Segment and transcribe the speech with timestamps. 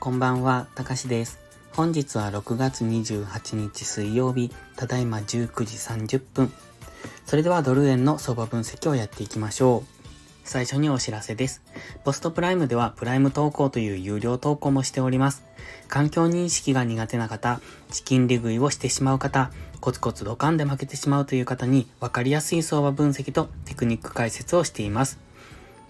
[0.00, 1.38] こんばんは、たかしです。
[1.74, 5.26] 本日は6月28日水曜日、ただいま19
[5.64, 6.52] 時30分。
[7.26, 9.98] それではドル円の相場分析をやっていきましょう。
[10.44, 11.62] 最初にお知らせです。
[12.04, 15.44] ポストプライムではプライム投稿という有料投稿もしております。
[15.88, 17.60] 環境認識が苦手な方、
[17.90, 25.27] チキン利食いをしてしまう方、コツコツドカンで負けてしまうという方に分かりやすい相場分析とテクニック解説をしています。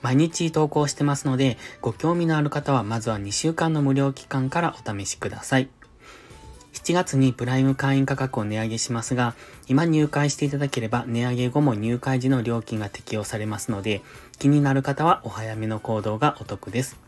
[0.02, 5.68] 毎日投稿してますので、ご興味のある方はまずは2週間の無料期間からお試しください。
[6.72, 9.34] 7月にプライム会員価格を値上げしますが、
[9.66, 14.02] 今入会していただければ値上げ後も入会時の料金が適用されますので、
[14.38, 17.07] 気になる方はお早めの行動がお得です。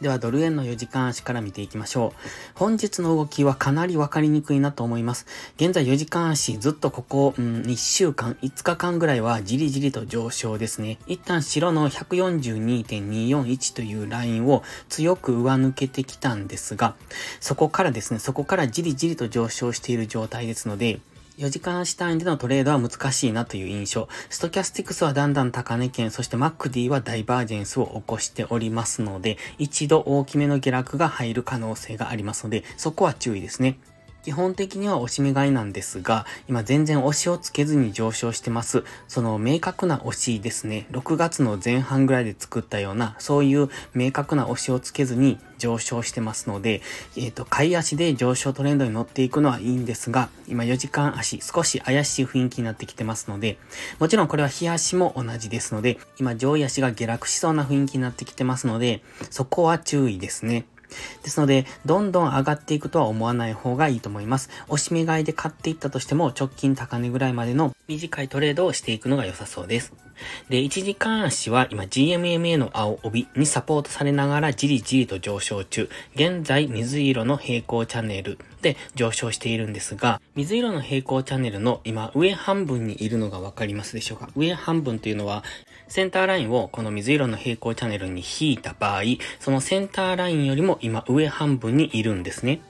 [0.00, 2.58] ではドル円の4時間足から見ていきましょう。
[2.58, 5.26] 本日の動きはかなりわかりにくいなと思います。
[5.56, 10.98] 現在4時間足ずっとここ、うん、1週間、5日間ぐらいはじりじりと上昇ですね。
[11.06, 16.94] 一旦白の142.241というラインを強く上抜けてきたんですが、
[17.38, 21.00] そこからですね、そこからじりじりと上昇している状態ですので、
[21.40, 24.08] 4時間足単位でのトレードは難しいなという印象。
[24.28, 33.78] ストキャスティクスはだんだん高値圏、そしてマックディはダイバージェンスを起こしておりますので、一度大きめの下落が入る可能性がありますので、そこは注意ですね。
[34.22, 38.84] 基本的には押し目買いなんですが、今全然押しをつけずに上昇してます。
[39.08, 40.86] その明確な押しですね。
[40.90, 46.82] 6月の前半ぐらいで作ったような、そういう明確な押しをつけずに上昇してますので、
[47.16, 53.58] えっ、ー、と、買い足で上昇トレンドに乗っていくのはいいんですが、今4時間足、少し怪しい雰囲気になってきてますので、
[53.98, 60.66] もちろんこれは日足も同じですので、今上位足が下落しそうな雰囲気になってきてますので、そこは注意ですね。
[61.22, 64.50] ですので、どんどん上がっていくとは思わない方がいいと思います。
[64.68, 69.92] おしめ買いで買っていったとしても、直近高値ぐらいまでの短いトレードをしていくのが良さそうです。
[70.48, 75.90] で、1時間足は今 GMMA の青帯にサポートされながらじりじりと上昇中。
[76.14, 84.28] 現在水色の平行チャンネルで上昇しているんですが、水色の平行チャンネルの今上半分にいるのがわかりますでしょうか？
[84.36, 85.42] 上半分というのは
[85.88, 89.02] センターラインをこの水色の平行チャンネルに引いた場合、
[89.40, 92.60] そのセンターラインよりも今上半分にいるんですね。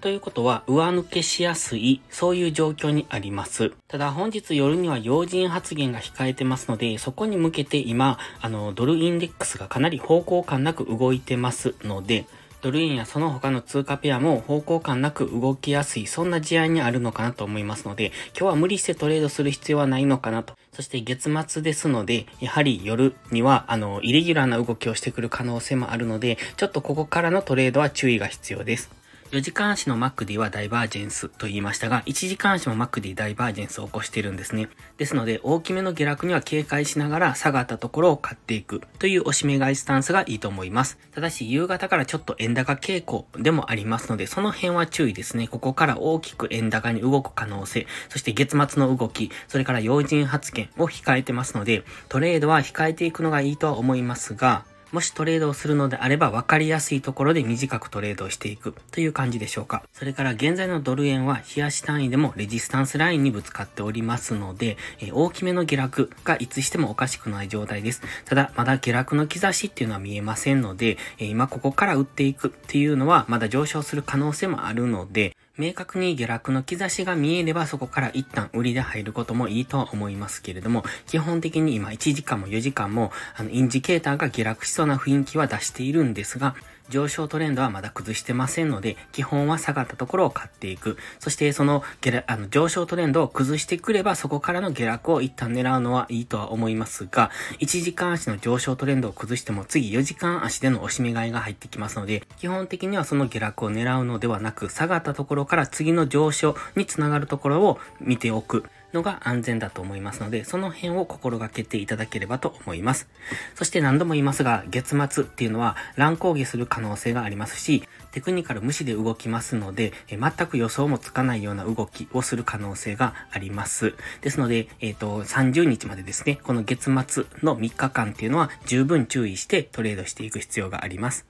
[0.00, 3.72] ということは、上抜けしやすい、そういう状況にあります。
[3.88, 12.26] ただ、本日夜には要人発言が控えてますので、そこに向けて今、あの、ドルインデックスがかなり方向感なく動いてますので、
[12.62, 20.54] ドル円やその他の通貨ペアも方向感なく動きやすい、そんな事案にあるのかなと思いますので、今日は無理してトレードする必要はないのかなと。
[20.72, 28.90] そして月末ですので、やはり夜には、あの、イレギュラーな動きをしてくる可能性もあるので、ちょっとここからのトレードは注意が必要です。
[29.32, 34.68] 4時間足の MacD はダイバージェンスと言いましたが、1時間足も MacD ダイバージェンスを起こしているんですね。
[34.98, 40.98] ですので、大きめの下落には警戒しながら下がったところを買っていくという押し目買いスタンスがいいと思います。
[41.12, 45.48] ただし、夕方からちょっと円高傾向でもありますので、その辺は注意ですね。
[45.48, 54.64] ここから大きく円高に動く可能性、そして月末の動き、それから要人発言を控えてますので、トレードは控えていくのがいいとは思いますが、
[54.96, 59.82] もしトレードをするのであれば分かりやすいところで短くトレードをしていくという感じでしょうか。
[59.92, 68.00] それから現在のドル円は冷やし単位でもレジスタンスラインにぶつかっておりますので、え大きめの下落がいつしてもおかしくない状態です。
[68.24, 86.54] ただ、まだ下落の兆しっていうのは見えませんので、え今ここから打っていくっていうのはまだ上昇する可能性もあるので、明確に下落の兆しが見えればそこから一旦売りで入ることもいいとは思いますけれども、基本的に今1時間も4時間も、あの、インジケーターが下落しそうな雰囲気は出しているんですが、
[86.88, 90.96] 上昇トレンドはまだ崩してませんので、基本は下がったところを買っていく。
[91.18, 97.30] そしてその下あの上昇トレンドを崩してくれば、そこからの下落を一旦狙うのはいいとは思いますが、
[97.60, 108.64] 1時間足の上昇トレンドを崩しても次4時間足での押し目買いが入ってきますので、基本的にはその下落を狙うのではなく、下がったところから次の上昇につながるところを見ておく。
[108.92, 113.08] のが安全だと思いますので、その辺を心がけていただければと思います。
[113.54, 123.94] そして何度も言いますが、月末っていうのは乱高下する可能性がありますし、テクニカル無視で動きますので、全く予想もつかないような動きをする可能性があります。
[124.22, 131.26] ですので、えっ、ー、と、30日までですね、この月末の3日間っていうのは十分注意してトレードしていく必要があります。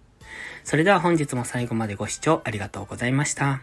[0.64, 3.60] それでは本日も最後までご視聴ありがとうございました。